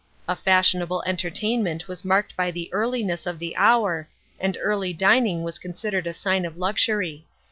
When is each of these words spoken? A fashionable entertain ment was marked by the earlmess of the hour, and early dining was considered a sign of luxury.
A 0.27 0.35
fashionable 0.35 1.03
entertain 1.05 1.61
ment 1.61 1.87
was 1.87 2.03
marked 2.03 2.35
by 2.35 2.49
the 2.49 2.71
earlmess 2.73 3.27
of 3.27 3.37
the 3.37 3.55
hour, 3.55 4.09
and 4.39 4.57
early 4.59 4.93
dining 4.93 5.43
was 5.43 5.59
considered 5.59 6.07
a 6.07 6.11
sign 6.13 6.43
of 6.43 6.57
luxury. 6.57 7.27